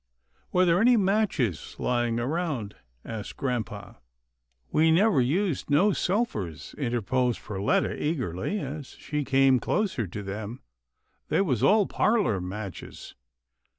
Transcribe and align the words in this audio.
"Were 0.51 0.65
there 0.65 0.81
any 0.81 0.97
matches 0.97 1.75
lying 1.77 2.15
round?" 2.15 2.73
asked 3.05 3.37
grampa." 3.37 3.99
We 4.71 4.89
never 4.89 5.21
used 5.21 5.69
no 5.69 5.91
sulphurs," 5.93 6.73
interposed 6.75 7.39
Per 7.43 7.61
letta 7.61 8.03
eagerly, 8.03 8.59
as 8.59 8.95
she 8.99 9.23
came 9.23 9.59
closer 9.59 10.07
to 10.07 10.23
them." 10.23 10.63
They 11.29 11.41
was 11.41 11.61
all 11.61 11.85
parlour 11.85 12.41
matches." 12.41 13.13